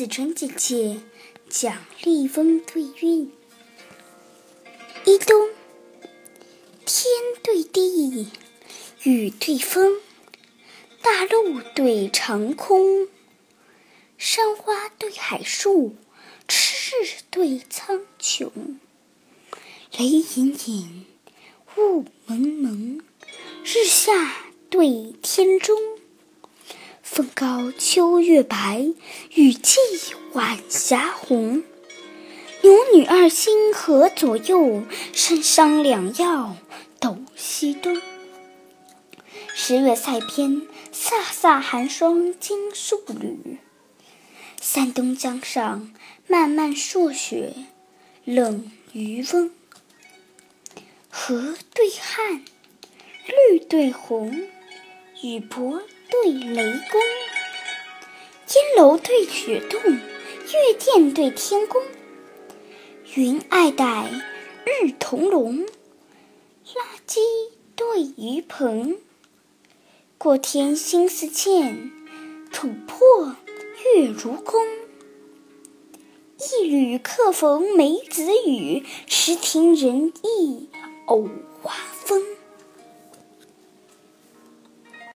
[0.00, 0.98] 子春姐姐
[1.50, 3.30] 讲立风对韵。
[5.04, 5.50] 一冬，
[6.86, 7.04] 天
[7.42, 8.28] 对地，
[9.02, 10.00] 雨对风，
[11.02, 13.08] 大陆对长空，
[14.16, 15.94] 山花对海树，
[16.48, 16.94] 赤
[17.30, 18.50] 对苍穹。
[19.98, 21.04] 雷隐隐，
[21.76, 23.02] 雾蒙蒙，
[23.62, 25.78] 日下对天中。
[27.12, 28.86] 风高秋月白，
[29.34, 29.76] 雨霁
[30.32, 31.64] 晚霞红。
[32.62, 36.54] 牛女二星河左右，山商两曜
[37.00, 38.00] 斗西东。
[39.52, 40.62] 十月塞边，
[40.92, 43.58] 飒飒寒霜惊戍旅。
[44.60, 45.92] 三冬江上，
[46.28, 47.54] 漫漫朔雪
[48.24, 49.50] 冷渔翁。
[51.08, 52.44] 河对汉，
[53.26, 54.46] 绿对红，
[55.22, 57.00] 雨伯对雷公，
[58.48, 61.82] 烟楼对雪洞，月殿对天宫。
[63.14, 64.10] 云爱戴，
[64.64, 65.66] 日同笼，
[66.64, 67.18] 垃圾
[67.76, 68.96] 对鱼棚。
[70.16, 71.90] 过天心似箭，
[72.50, 73.36] 土破
[73.94, 74.66] 月如弓。
[76.38, 80.70] 一缕客逢梅子雨，池亭人忆
[81.08, 81.28] 藕
[81.62, 81.74] 花。